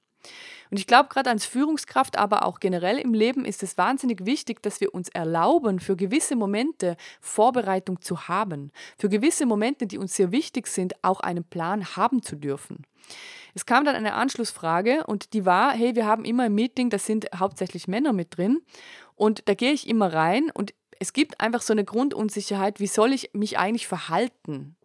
Und 0.71 0.79
ich 0.79 0.87
glaube, 0.87 1.09
gerade 1.09 1.29
als 1.29 1.45
Führungskraft, 1.45 2.17
aber 2.17 2.45
auch 2.45 2.59
generell 2.59 2.97
im 2.97 3.13
Leben 3.13 3.45
ist 3.45 3.63
es 3.63 3.77
wahnsinnig 3.77 4.25
wichtig, 4.25 4.61
dass 4.63 4.81
wir 4.81 4.93
uns 4.93 5.09
erlauben, 5.09 5.79
für 5.79 5.95
gewisse 5.95 6.35
Momente 6.35 6.97
Vorbereitung 7.21 8.01
zu 8.01 8.27
haben. 8.27 8.71
Für 8.97 9.09
gewisse 9.09 9.45
Momente, 9.45 9.87
die 9.87 9.97
uns 9.97 10.15
sehr 10.15 10.31
wichtig 10.31 10.67
sind, 10.67 10.95
auch 11.03 11.19
einen 11.19 11.43
Plan 11.43 11.95
haben 11.95 12.23
zu 12.23 12.35
dürfen. 12.35 12.85
Es 13.53 13.65
kam 13.65 13.85
dann 13.85 13.95
eine 13.95 14.15
Anschlussfrage 14.15 15.05
und 15.05 15.33
die 15.33 15.45
war, 15.45 15.71
hey, 15.71 15.95
wir 15.95 16.05
haben 16.05 16.25
immer 16.25 16.43
ein 16.43 16.55
Meeting, 16.55 16.89
da 16.89 16.99
sind 16.99 17.27
hauptsächlich 17.35 17.87
Männer 17.87 18.11
mit 18.11 18.35
drin 18.35 18.61
und 19.15 19.47
da 19.47 19.53
gehe 19.53 19.71
ich 19.71 19.87
immer 19.87 20.13
rein 20.13 20.51
und 20.53 20.73
es 20.99 21.13
gibt 21.13 21.39
einfach 21.39 21.61
so 21.61 21.73
eine 21.73 21.85
Grundunsicherheit, 21.85 22.79
wie 22.79 22.87
soll 22.87 23.13
ich 23.13 23.31
mich 23.33 23.57
eigentlich 23.57 23.87
verhalten? 23.87 24.75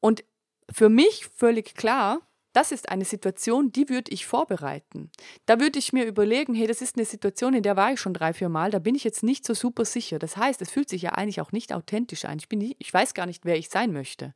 Und 0.00 0.24
für 0.70 0.88
mich 0.88 1.26
völlig 1.34 1.74
klar, 1.74 2.20
das 2.56 2.72
ist 2.72 2.88
eine 2.88 3.04
Situation, 3.04 3.70
die 3.70 3.90
würde 3.90 4.10
ich 4.10 4.24
vorbereiten. 4.24 5.10
Da 5.44 5.60
würde 5.60 5.78
ich 5.78 5.92
mir 5.92 6.06
überlegen, 6.06 6.54
hey, 6.54 6.66
das 6.66 6.80
ist 6.80 6.96
eine 6.96 7.04
Situation, 7.04 7.52
in 7.52 7.62
der 7.62 7.76
war 7.76 7.92
ich 7.92 8.00
schon 8.00 8.14
drei, 8.14 8.32
vier 8.32 8.48
Mal, 8.48 8.70
da 8.70 8.78
bin 8.78 8.94
ich 8.94 9.04
jetzt 9.04 9.22
nicht 9.22 9.44
so 9.44 9.52
super 9.52 9.84
sicher. 9.84 10.18
Das 10.18 10.38
heißt, 10.38 10.62
es 10.62 10.70
fühlt 10.70 10.88
sich 10.88 11.02
ja 11.02 11.10
eigentlich 11.10 11.42
auch 11.42 11.52
nicht 11.52 11.74
authentisch 11.74 12.24
an. 12.24 12.38
Ich, 12.38 12.48
bin 12.48 12.60
nicht, 12.60 12.76
ich 12.78 12.94
weiß 12.94 13.12
gar 13.12 13.26
nicht, 13.26 13.44
wer 13.44 13.58
ich 13.58 13.68
sein 13.68 13.92
möchte. 13.92 14.32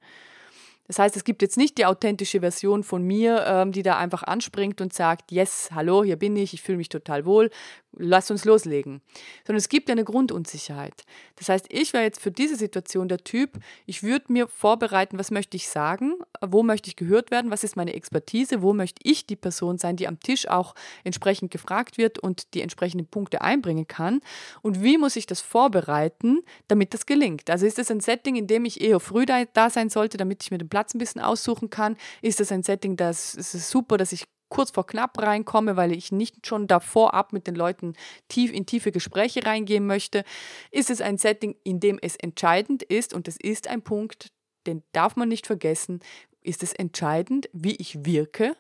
Das 0.87 0.99
heißt, 0.99 1.17
es 1.17 1.25
gibt 1.25 1.41
jetzt 1.41 1.57
nicht 1.57 1.79
die 1.79 1.87
authentische 1.87 2.41
Version 2.41 2.83
von 2.83 3.05
mir, 3.05 3.45
ähm, 3.47 3.73
die 3.73 3.85
da 3.85 3.97
einfach 3.97 4.25
anspringt 4.25 4.81
und 4.81 4.93
sagt, 4.93 5.33
yes, 5.33 5.71
hallo, 5.73 6.05
hier 6.05 6.17
bin 6.17 6.37
ich, 6.37 6.53
ich 6.53 6.63
fühle 6.63 6.79
mich 6.79 6.89
total 6.89 7.25
wohl, 7.25 7.49
lass 7.97 8.31
uns 8.31 8.45
loslegen. 8.45 9.01
Sondern 9.47 9.59
es 9.59 9.69
gibt 9.69 9.91
eine 9.91 10.05
Grundunsicherheit. 10.05 11.05
Das 11.37 11.49
heißt, 11.49 11.67
ich 11.69 11.93
wäre 11.93 12.05
jetzt 12.05 12.21
für 12.21 12.31
diese 12.31 12.57
Situation 12.57 13.09
der 13.09 13.19
Typ, 13.19 13.59
ich 13.87 14.03
würde 14.03 14.33
mir 14.33 14.49
vorbereiten, 14.49 15.19
was 15.19 15.31
möchte 15.31 15.57
ich 15.57 15.69
sagen, 15.69 16.15
wo 16.41 16.63
möchte 16.63 16.89
ich 16.89 16.97
gehört 16.97 17.31
werden, 17.31 17.51
was 17.51 17.65
ist 17.65 17.77
meine 17.77 17.95
Expertise, 17.95 18.63
wo 18.63 18.73
möchte 18.73 19.01
ich 19.05 19.27
die 19.27 19.37
Person 19.37 19.79
sein, 19.79 19.97
die 19.97 20.09
am 20.09 20.21
Tisch 20.21 20.49
auch 20.49 20.75
entsprechend 21.05 21.51
gefragt 21.51 21.99
wird 21.99 22.19
und 22.19 22.55
die 22.55 22.63
entsprechenden 22.63 23.07
Punkte 23.07 23.41
einbringen 23.43 23.87
kann 23.87 24.21
und 24.63 24.83
wie 24.83 24.99
muss 24.99 25.17
ich 25.17 25.27
das 25.27 25.41
vorbereiten, 25.41 26.41
damit 26.69 26.95
das 26.95 27.07
gelingt. 27.07 27.51
Also 27.51 27.67
ist 27.67 27.79
es 27.79 27.91
ein 27.91 28.01
Setting, 28.01 28.37
in 28.37 28.47
dem 28.47 28.65
ich 28.65 28.81
eher 28.81 29.01
früh 29.01 29.27
da, 29.27 29.45
da 29.45 29.71
sein 29.71 29.91
sollte, 29.91 30.17
damit 30.17 30.43
ich 30.43 30.51
mir 30.51 30.59
den 30.59 30.69
Platz 30.69 30.95
ein 30.95 30.99
bisschen 30.99 31.21
aussuchen 31.21 31.71
kann? 31.71 31.97
Ist 32.23 32.41
es 32.41 32.53
ein 32.53 32.63
Setting, 32.63 32.97
das 32.97 33.35
ist 33.35 33.71
super, 33.71 33.97
dass 33.97 34.13
ich 34.13 34.25
kurz 34.51 34.71
vor 34.71 34.87
knapp 34.87 35.19
reinkomme, 35.19 35.77
weil 35.77 35.93
ich 35.93 36.13
nicht 36.13 36.47
schon 36.47 36.67
davor 36.67 37.15
ab 37.15 37.33
mit 37.33 37.47
den 37.47 37.55
Leuten 37.55 37.95
tief 38.29 38.53
in 38.53 38.67
tiefe 38.67 38.93
Gespräche 38.93 39.47
reingehen 39.47 39.87
möchte, 39.87 40.25
ist 40.71 40.91
es 40.91 41.01
ein 41.01 41.17
Setting, 41.17 41.57
in 41.65 41.81
dem 41.81 41.99
es 42.03 42.17
entscheidend 42.17 42.83
ist, 42.83 43.15
und 43.15 43.27
das 43.27 43.39
ist 43.39 43.69
ein 43.69 43.81
Punkt, 43.81 44.33
den 44.67 44.83
darf 44.93 45.17
man 45.17 45.29
nicht 45.29 45.47
vergessen, 45.47 46.01
ist 46.43 46.63
es 46.63 46.75
entscheidend, 46.75 47.49
wie 47.53 47.77
ich 47.77 48.05
wirke. 48.05 48.57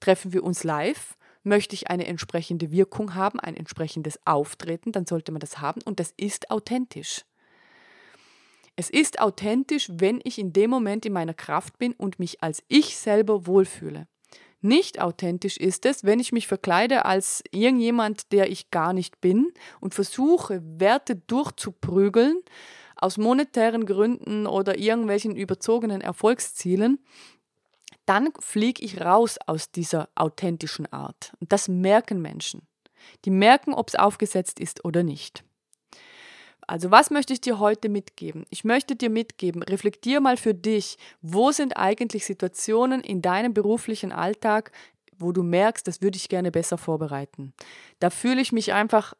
Treffen 0.00 0.32
wir 0.32 0.44
uns 0.44 0.64
live? 0.64 1.16
Möchte 1.42 1.74
ich 1.74 1.88
eine 1.88 2.06
entsprechende 2.06 2.70
Wirkung 2.70 3.14
haben, 3.14 3.40
ein 3.40 3.56
entsprechendes 3.56 4.18
Auftreten, 4.26 4.92
dann 4.92 5.06
sollte 5.06 5.32
man 5.32 5.40
das 5.40 5.58
haben 5.58 5.80
und 5.82 5.98
das 5.98 6.12
ist 6.16 6.50
authentisch. 6.50 7.24
Es 8.76 8.88
ist 8.88 9.20
authentisch, 9.20 9.90
wenn 9.92 10.20
ich 10.24 10.38
in 10.38 10.52
dem 10.52 10.70
Moment 10.70 11.04
in 11.04 11.12
meiner 11.12 11.34
Kraft 11.34 11.78
bin 11.78 11.92
und 11.92 12.18
mich 12.18 12.42
als 12.42 12.62
ich 12.68 12.96
selber 12.96 13.46
wohlfühle. 13.46 14.06
Nicht 14.62 15.00
authentisch 15.00 15.56
ist 15.56 15.86
es, 15.86 16.04
wenn 16.04 16.20
ich 16.20 16.32
mich 16.32 16.46
verkleide 16.46 17.06
als 17.06 17.42
irgendjemand, 17.50 18.32
der 18.32 18.50
ich 18.50 18.70
gar 18.70 18.92
nicht 18.92 19.20
bin 19.20 19.52
und 19.80 19.94
versuche, 19.94 20.62
Werte 20.62 21.16
durchzuprügeln, 21.16 22.42
aus 22.96 23.16
monetären 23.16 23.86
Gründen 23.86 24.46
oder 24.46 24.78
irgendwelchen 24.78 25.34
überzogenen 25.34 26.02
Erfolgszielen, 26.02 26.98
dann 28.04 28.30
fliege 28.38 28.84
ich 28.84 29.00
raus 29.00 29.38
aus 29.46 29.70
dieser 29.70 30.08
authentischen 30.14 30.92
Art. 30.92 31.32
Und 31.40 31.52
das 31.52 31.68
merken 31.68 32.20
Menschen. 32.20 32.66
Die 33.24 33.30
merken, 33.30 33.72
ob 33.72 33.88
es 33.88 33.94
aufgesetzt 33.94 34.60
ist 34.60 34.84
oder 34.84 35.02
nicht. 35.02 35.44
Also 36.70 36.92
was 36.92 37.10
möchte 37.10 37.32
ich 37.32 37.40
dir 37.40 37.58
heute 37.58 37.88
mitgeben? 37.88 38.46
Ich 38.48 38.62
möchte 38.62 38.94
dir 38.94 39.10
mitgeben, 39.10 39.64
reflektier 39.64 40.20
mal 40.20 40.36
für 40.36 40.54
dich, 40.54 40.98
wo 41.20 41.50
sind 41.50 41.76
eigentlich 41.76 42.24
Situationen 42.24 43.00
in 43.00 43.22
deinem 43.22 43.52
beruflichen 43.52 44.12
Alltag, 44.12 44.70
wo 45.18 45.32
du 45.32 45.42
merkst, 45.42 45.88
das 45.88 46.00
würde 46.00 46.16
ich 46.16 46.28
gerne 46.28 46.52
besser 46.52 46.78
vorbereiten. 46.78 47.54
Da 47.98 48.08
fühle 48.08 48.40
ich 48.40 48.52
mich 48.52 48.72
einfach 48.72 49.14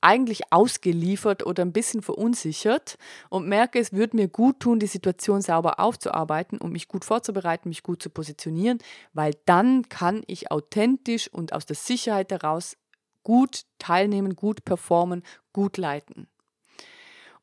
eigentlich 0.00 0.52
ausgeliefert 0.52 1.46
oder 1.46 1.64
ein 1.64 1.72
bisschen 1.72 2.02
verunsichert 2.02 2.98
und 3.30 3.46
merke, 3.46 3.78
es 3.78 3.92
würde 3.92 4.16
mir 4.16 4.26
gut 4.26 4.58
tun, 4.58 4.80
die 4.80 4.88
Situation 4.88 5.42
sauber 5.42 5.78
aufzuarbeiten 5.78 6.58
und 6.58 6.72
mich 6.72 6.88
gut 6.88 7.04
vorzubereiten, 7.04 7.68
mich 7.68 7.84
gut 7.84 8.02
zu 8.02 8.10
positionieren, 8.10 8.78
weil 9.12 9.34
dann 9.44 9.88
kann 9.88 10.24
ich 10.26 10.50
authentisch 10.50 11.32
und 11.32 11.52
aus 11.52 11.66
der 11.66 11.76
Sicherheit 11.76 12.32
heraus 12.32 12.76
gut 13.22 13.62
teilnehmen, 13.78 14.34
gut 14.34 14.64
performen, 14.64 15.22
gut 15.52 15.76
leiten. 15.76 16.26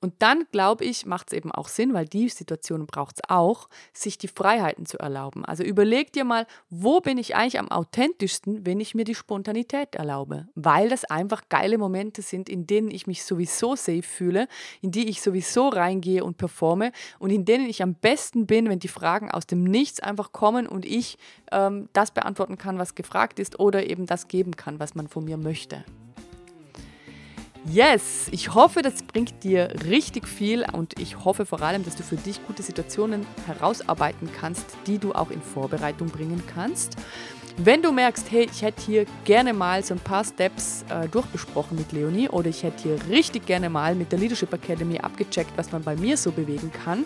Und 0.02 0.14
dann, 0.20 0.46
glaube 0.52 0.86
ich, 0.86 1.06
macht 1.06 1.28
es 1.28 1.38
eben 1.38 1.52
auch 1.52 1.68
Sinn, 1.68 1.94
weil 1.94 2.06
die 2.06 2.30
Situation 2.30 2.86
braucht 2.86 3.18
es 3.18 3.30
auch, 3.30 3.70
sich 3.94 4.18
die 4.18 4.28
Freiheiten 4.28 4.86
zu 4.86 5.00
erlauben. 5.00 5.46
Also 5.46 5.64
überleg 5.64 6.14
dir 6.14 6.26
mal, 6.26 6.48
wo 6.70 7.00
bin 7.00 7.18
ich 7.18 7.36
eigentlich 7.36 7.60
am 7.60 7.70
authentischsten, 7.70 8.66
wenn 8.66 8.80
ich 8.80 8.96
mir 8.96 9.06
die 9.06 9.16
Spontanität 9.16 9.96
erlaube? 9.96 10.48
Weil 10.56 10.90
das 10.90 11.06
einfach 11.06 11.44
geile 11.50 11.78
Momente 11.78 12.22
sind, 12.22 12.50
in 12.50 12.68
denen 12.68 12.92
ich 12.92 13.08
mich 13.08 13.24
sowieso 13.24 13.76
safe 13.76 14.04
fühle, 14.04 14.48
in 14.82 14.92
die 14.92 15.10
ich 15.10 15.22
sowieso 15.22 15.70
reingehe 15.70 16.24
und 16.24 16.38
performe 16.38 16.92
und 17.20 17.30
in 17.30 17.46
denen 17.46 17.70
ich 17.70 17.82
am 17.82 17.96
besten 17.96 18.46
bin, 18.46 18.70
wenn 18.70 18.80
die 18.80 18.88
Fragen 18.88 19.32
aus 19.32 19.48
dem 19.48 19.64
Nichts 19.64 20.00
einfach 20.00 20.32
kommen 20.32 20.68
und 20.68 20.86
ich 20.86 21.18
ähm, 21.52 21.90
das 21.94 22.12
beantworten 22.12 22.58
kann, 22.58 22.78
was 22.80 22.96
gefragt 22.96 23.40
ist 23.40 23.60
oder 23.60 23.90
eben 23.90 24.06
das 24.06 24.28
geben 24.28 24.56
kann, 24.56 24.80
was 24.80 24.96
man 24.96 25.08
von 25.08 25.26
mir 25.26 25.38
möchte. 25.38 25.84
Yes, 27.68 28.28
ich 28.32 28.54
hoffe, 28.54 28.84
das 28.84 29.02
bringt 29.02 29.44
dir 29.44 29.70
richtig 29.90 30.28
viel 30.28 30.64
und 30.72 31.00
ich 31.00 31.26
hoffe 31.26 31.48
vor 31.48 31.64
allem, 31.64 31.84
dass 31.84 31.96
du 31.96 32.04
für 32.04 32.16
dich 32.16 32.46
gute 32.46 32.62
Situationen 32.62 33.26
herausarbeiten 33.48 34.30
kannst, 34.40 34.66
die 34.86 35.00
du 35.00 35.14
auch 35.14 35.32
in 35.32 35.42
Vorbereitung 35.42 36.10
bringen 36.10 36.44
kannst. 36.54 36.96
Wenn 37.58 37.82
du 37.82 37.92
merkst, 37.92 38.30
hey, 38.30 38.48
ich 38.52 38.62
hätte 38.62 38.82
hier 38.82 39.06
gerne 39.24 39.52
mal 39.54 39.84
so 39.84 39.96
ein 39.96 40.00
paar 40.00 40.24
Steps 40.24 40.86
äh, 40.90 41.08
durchbesprochen 41.08 41.76
mit 41.78 41.92
Leonie 41.92 42.30
oder 42.30 42.50
ich 42.50 42.62
hätte 42.62 42.84
hier 42.84 43.00
richtig 43.10 43.48
gerne 43.48 43.70
mal 43.70 43.96
mit 43.96 44.12
der 44.12 44.20
Leadership 44.20 44.54
Academy 44.54 45.00
abgecheckt, 45.00 45.52
was 45.56 45.72
man 45.72 45.82
bei 45.82 45.96
mir 45.96 46.18
so 46.18 46.32
bewegen 46.32 46.72
kann, 46.72 47.06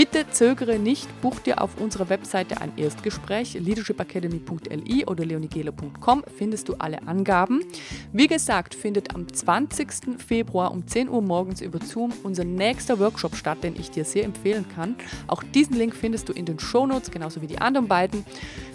bitte 0.00 0.24
zögere 0.30 0.78
nicht, 0.78 1.20
buch 1.20 1.40
dir 1.40 1.60
auf 1.60 1.78
unserer 1.78 2.08
Webseite 2.08 2.62
ein 2.62 2.72
Erstgespräch, 2.78 3.52
leadershipacademy.li 3.52 5.04
oder 5.04 5.26
leonigelo.com, 5.26 6.24
findest 6.38 6.70
du 6.70 6.76
alle 6.78 7.06
Angaben. 7.06 7.62
Wie 8.10 8.26
gesagt, 8.26 8.74
findet 8.74 9.14
am 9.14 9.30
20. 9.30 10.18
Februar 10.18 10.72
um 10.72 10.86
10 10.86 11.10
Uhr 11.10 11.20
morgens 11.20 11.60
über 11.60 11.80
Zoom 11.84 12.14
unser 12.22 12.44
nächster 12.44 12.98
Workshop 12.98 13.36
statt, 13.36 13.58
den 13.62 13.78
ich 13.78 13.90
dir 13.90 14.06
sehr 14.06 14.24
empfehlen 14.24 14.64
kann. 14.74 14.96
Auch 15.26 15.42
diesen 15.42 15.76
Link 15.76 15.94
findest 15.94 16.30
du 16.30 16.32
in 16.32 16.46
den 16.46 16.58
Shownotes, 16.58 17.10
genauso 17.10 17.42
wie 17.42 17.46
die 17.46 17.58
anderen 17.58 17.86
beiden. 17.86 18.24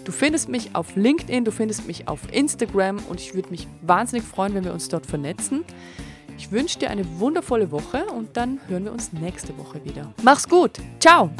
Du 0.04 0.12
findest 0.12 0.48
mich 0.48 0.76
auf 0.76 0.94
LinkedIn, 0.94 1.44
du 1.44 1.50
findest 1.50 1.88
mich 1.88 2.06
auf 2.06 2.20
Instagram 2.30 3.00
und 3.08 3.20
ich 3.20 3.34
würde 3.34 3.50
mich 3.50 3.66
wahnsinnig 3.82 4.24
freuen, 4.24 4.54
wenn 4.54 4.64
wir 4.64 4.72
uns 4.72 4.88
dort 4.88 5.06
vernetzen. 5.06 5.64
Ich 6.38 6.52
wünsche 6.52 6.78
dir 6.78 6.90
eine 6.90 7.04
wundervolle 7.18 7.70
Woche 7.70 8.04
und 8.06 8.36
dann 8.36 8.60
hören 8.68 8.84
wir 8.84 8.92
uns 8.92 9.12
nächste 9.12 9.56
Woche 9.58 9.84
wieder. 9.84 10.12
Mach's 10.22 10.48
gut. 10.48 10.72
Ciao. 11.00 11.30